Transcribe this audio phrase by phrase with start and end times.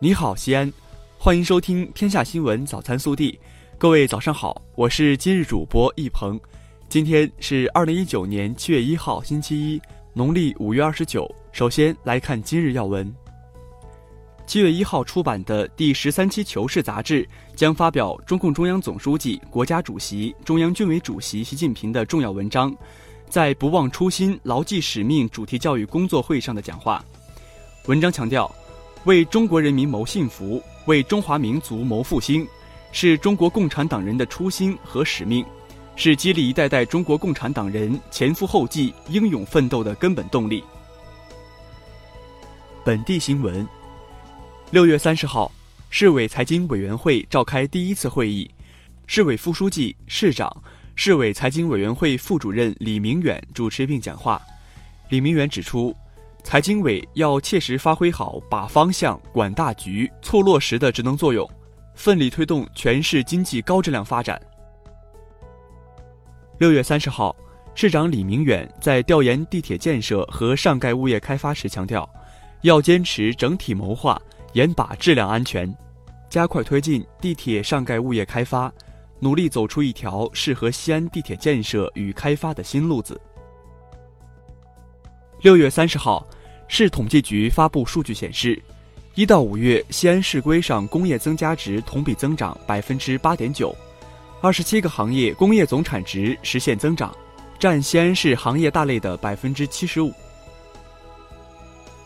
[0.00, 0.72] 你好，西安，
[1.18, 3.32] 欢迎收听《天下新闻早餐速递》。
[3.76, 6.38] 各位早上好，我是今日主播易鹏。
[6.88, 9.82] 今天是二零一九年七月一号，星期一，
[10.12, 11.28] 农历五月二十九。
[11.50, 13.12] 首先来看今日要闻。
[14.46, 22.72] 七月一号出版的第十三期《求是》杂志将发表中共中央总书记、国家主席、中央军委主席习近平的重要文章，
[23.28, 27.04] 在“不忘初心、牢记使命”主题教育工作会上的讲话。
[27.86, 28.48] 文章强调。
[29.04, 32.46] 为中国人民谋幸福，为中华民族谋复兴，
[32.92, 35.44] 是中国共产党人的初心和使命，
[35.96, 40.62] 是激励一代代中国共产党人前赴后继、英勇奋斗的根本动力。
[42.84, 43.66] 本地新闻：
[44.70, 45.50] 六月三十号，
[45.88, 48.50] 市委财经委员会召开第一次会议，
[49.06, 50.54] 市委副书记、市长、
[50.96, 54.42] 市委财经委员会副主任李明远主持并讲话。
[55.08, 55.96] 李明远指出。
[56.42, 61.48] 财经委要切实发挥好把方向、管大局、促落实的职能作用，
[61.94, 64.40] 奋力推动全市经济高质量发展。
[66.58, 67.36] 六月三十号，
[67.74, 72.08] 市长李明远在调研地铁建设和上盖物业开发时强调，
[72.62, 74.20] 要坚持整体谋划，
[74.54, 75.72] 严把质量安全，
[76.30, 78.72] 加快推进地铁上盖物业开发，
[79.20, 83.20] 努力走出一条适合西安地铁建设与开发的新路子。
[85.42, 86.26] 六月三十号，
[86.68, 88.62] 市统计局发布数据显示，
[89.14, 93.74] 一到五月西安市规上工业增加值同比增长百分之八点九，
[94.42, 97.12] 二十七个行业工业总产值实现增长，
[97.58, 100.12] 占西安市行业大类的百分之七十五。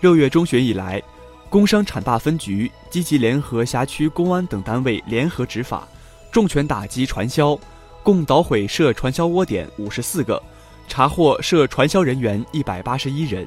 [0.00, 1.00] 六月中旬以来，
[1.48, 5.86] 工商产霸分局积极联合辖区公安等单位联合执法，
[6.32, 7.58] 重拳打击传销，
[8.02, 10.42] 共捣毁涉传销窝点五十四个。
[10.88, 13.46] 查获涉传销人员一百八十一人。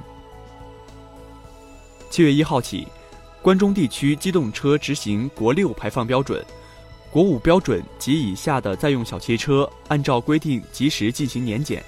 [2.12, 2.86] 七月一号起，
[3.42, 6.45] 关中地区机动车执行国六排放标准，
[7.09, 11.82] 国五标准及以下的在用小汽车按照规定及时进行年检，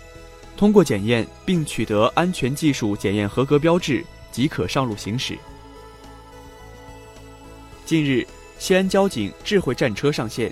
[0.55, 4.01] 通过检验并取得安全技术检验合格标志
[4.31, 5.37] 即可上路行驶。
[7.85, 8.25] 近日，
[8.57, 10.49] 西安交警智慧战车上线，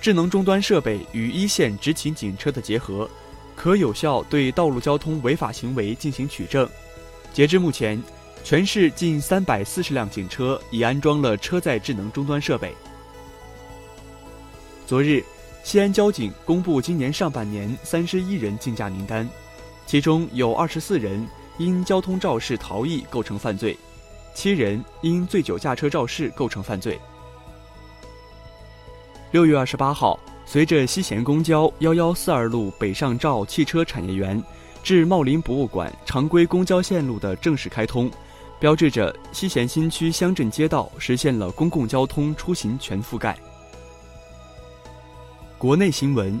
[0.00, 3.10] 智能终端设备与一线执勤警车的结合。
[3.56, 6.66] 可有效对道路交通违法行为进行取证。
[7.32, 8.00] 截至目前，
[8.42, 12.74] 全市近三百四十辆警车已安装了车载智能终端设备。
[14.86, 15.22] 昨日，
[15.62, 19.28] 西安交警公布今年上半年三十一人竞驾名单，
[19.86, 21.26] 其中有二十四人
[21.58, 23.76] 因交通肇事逃逸构成犯罪，
[24.34, 26.98] 七人因醉酒驾车肇事构成犯罪。
[29.30, 30.18] 六月二十八号。
[30.46, 34.42] 随着西咸公交幺幺四二路北上兆汽车产业园
[34.82, 38.10] 至茂林博物馆常规公交线路的正式开通，
[38.58, 43.38] 标志着西咸新区乡镇街道实现了公共交通出行全覆盖。
[45.58, 46.40] 国内新闻：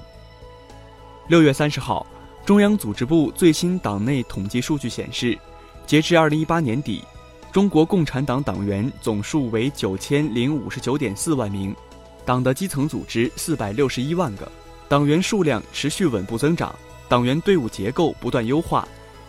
[1.28, 2.06] 六月三十号，
[2.46, 5.38] 中央组织部最新党内统计数据显示，
[5.86, 7.04] 截至二零一八年底，
[7.52, 11.76] 中国共产党党员总数为九千零五十九点四万名。
[12.24, 14.50] 党的基层组织四百六十一万个，
[14.88, 16.74] 党员数量持续稳步增长，
[17.10, 18.86] 党员队伍结构不断优化，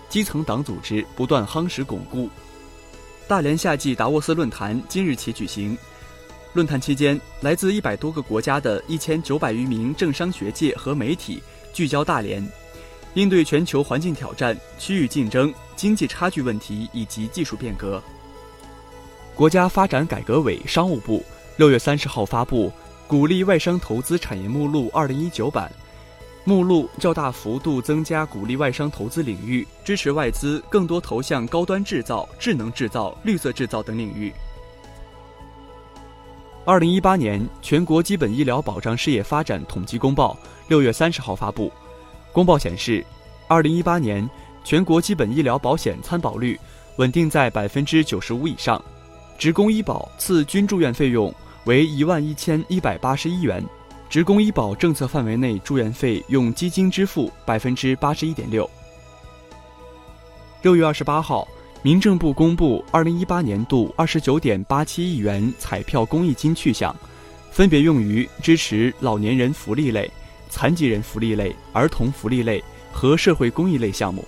[0.07, 2.29] 基层党组织不断夯实巩固。
[3.27, 5.75] 大连夏季达沃斯论坛今日起举行，
[6.53, 11.41] 论坛期间，来自一百多个国家的一千九百余名政商学界和媒体
[11.73, 12.47] 聚焦大连，
[13.15, 17.99] 应对全球环境挑战、区域竞争、经济差距问题以及技术变革。
[19.33, 21.23] 国家发展改革委、商务部。
[21.57, 22.69] 六月三十号发布
[23.07, 25.69] 《鼓励外商投资产业目录（二零一九版）》，
[26.43, 34.33] 目录较大幅度增加鼓励外商投资领域，支持外资更多投向高端制造、智能制造、绿色制造等领域。
[36.65, 40.37] 二零一八年全国基本医疗保障事业发展统计公报
[40.67, 41.71] 六月三十号发布，
[42.31, 43.05] 公报显示，
[43.47, 44.27] 二零一八年
[44.63, 46.59] 全国基本医疗保险参保率
[46.97, 48.83] 稳定在百分之九十五以上，
[49.37, 51.33] 职工医保次均住院费用。
[51.65, 53.63] 为一万一千一百八十一元，
[54.11, 58.69] 职工医保政策范围内住院费用基金支付百分之八十一点六。
[60.61, 61.47] 六月二十八号，
[61.81, 66.93] 民政部公布二零一八年度二十九点八七亿元彩票公益金去向，
[67.51, 70.11] 分别用于支持老年人福利类、
[70.49, 72.61] 残疾人福利类、儿童福利类
[72.91, 74.25] 和社会公益类项目。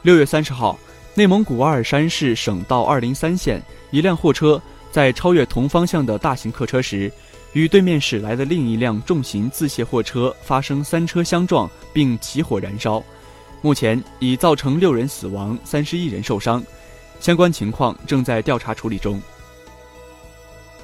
[0.00, 0.78] 六月三十号，
[1.12, 4.58] 内蒙古阿尔山市省道二零三线一辆货车。
[4.92, 7.12] 在超越同方向的大型客车时，
[7.56, 13.02] 与对面驶来的另一辆重型自卸货车发生三车相撞，并起火燃烧。
[13.62, 16.62] 目前已造成六人死亡，三十一人受伤，
[17.18, 19.18] 相关情况正在调查处理中。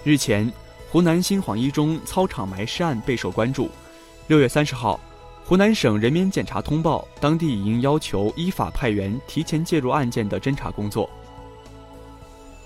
[0.02, 0.50] 日前，
[0.90, 3.68] 湖南新晃一中操场埋尸案备受关注。
[4.26, 4.98] 六月三十号，
[5.44, 11.06] 湖南省人民检察通报，当地已经要求依法派员提前介入案件的侦查工作。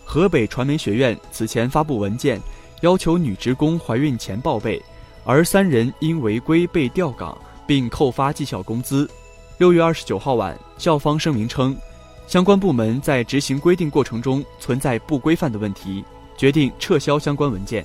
[0.05, 2.41] 河北传媒学院此前发布文件，
[2.81, 4.83] 要求女职工怀孕前报备，
[5.25, 7.37] 而三人因违规被调岗
[7.67, 9.09] 并扣发绩效工资。
[9.59, 11.75] 六月二十九号晚，校方声明称，
[12.27, 16.05] 相关部门在执行规定过程中存在不规范的问题，
[16.37, 17.85] 决定撤销相关文件。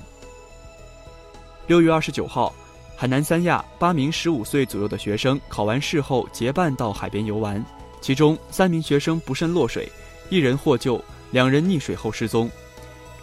[1.66, 2.52] 六月二十九号，
[2.94, 7.64] 海南三亚八名十五岁左右的学生考完试后结伴到海边游玩，
[8.00, 9.90] 其中三名学生不慎落水，
[10.28, 11.02] 一人获救。
[11.30, 12.50] 两人溺水后失踪。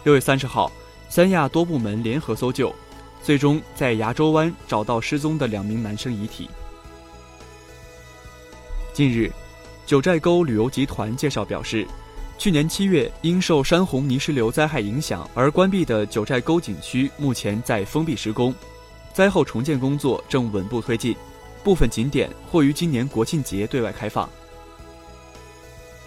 [0.02, 0.68] 六月三十号，
[1.10, 2.72] 三亚多部门联合搜救，
[3.20, 6.48] 最终在崖州湾找到失踪的两名男生遗体。
[8.92, 9.28] 近日，
[9.84, 11.84] 九寨沟旅游集团介绍表示，
[12.38, 18.54] 去年七月因受山洪泥石流灾害影响而关闭的九寨沟景区目前在封闭施工，
[19.12, 21.16] 灾后重建工作正稳步推进，
[21.64, 24.30] 部分景点或于今年国庆节对外开放。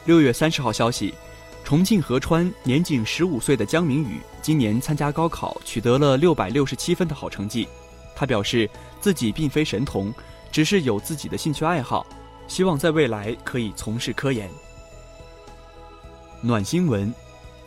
[0.06, 1.14] 六月三十号消息。
[1.64, 7.68] 重庆合川年仅十五岁的江明宇，今年参加高考取得了六百六十七分的好成绩。
[8.14, 8.70] 他表示
[9.00, 10.14] 自己并非神童，
[10.52, 12.06] 只是有自己的兴趣爱好，
[12.48, 14.50] 希望在未来可以从事科研。
[16.42, 17.12] 暖新闻：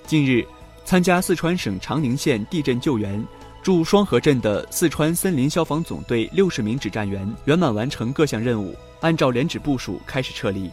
[0.06, 0.46] 近日，
[0.84, 3.26] 参加四川省长宁县地震救援
[3.62, 10.70] 驻双河镇的四川森林消防总队六十名指战员圆满完成各项任务，按照连指部署开始撤离。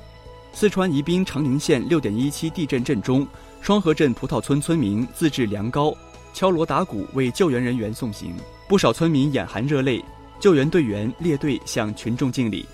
[0.55, 3.27] 四川宜宾长宁县六点一七地震震中，
[3.59, 5.93] 双河镇葡萄村村民自制凉糕，
[6.31, 8.35] 敲锣打鼓为救援人员送行，
[8.67, 10.05] 不少村民眼含热泪，
[10.39, 12.65] 救援队员列队向群众敬礼。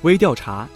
[0.00, 0.66] 微调查：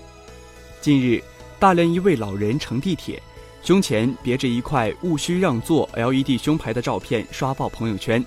[0.83, 1.21] 近日，
[1.59, 3.21] 大连一位老人乘地铁，
[3.63, 8.25] 胸前别着一块“勿需让座 ”LED 胸牌的照片刷爆朋友圈。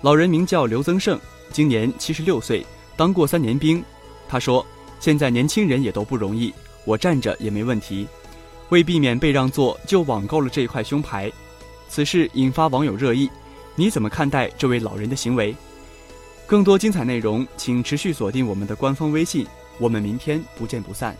[0.00, 1.20] 老人名叫刘增胜，
[1.50, 2.64] 今年七十六岁，
[2.96, 3.84] 当过三年兵。
[4.28, 4.64] 他说。
[5.02, 6.54] 现在年轻人也都不容易，
[6.84, 8.06] 我站着也没问题。
[8.68, 11.28] 为避免被让座，就网购了这一块胸牌。
[11.88, 13.28] 此事引发网友热议，
[13.74, 15.56] 你怎么看待这位老人的行为？
[16.46, 19.44] 更多精彩内容，请持续锁定我们的官方微信。
[19.80, 21.16] 我们明天不见不散。